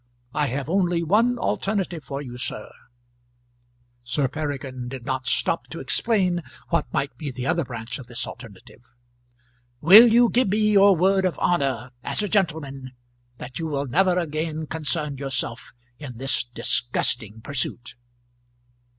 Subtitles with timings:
[0.33, 2.71] I have only one alternative for you, sir."
[4.03, 8.25] Sir Peregrine did not stop to explain what might be the other branch of this
[8.25, 8.81] alternative.
[9.79, 12.93] "Will you give me your word of honour as a gentleman
[13.37, 17.93] that you will never again concern yourself in this disgusting pursuit?"